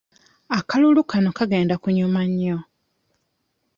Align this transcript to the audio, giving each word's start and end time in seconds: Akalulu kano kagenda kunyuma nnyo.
Akalulu 0.57 1.01
kano 1.11 1.29
kagenda 1.37 1.75
kunyuma 1.83 2.21
nnyo. 2.29 2.57